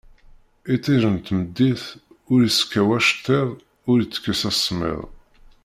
[0.73, 1.83] Itij n tmeddit
[2.31, 3.49] ur iskaw acettiḍ
[3.89, 4.99] ur itekkes asemmiḍ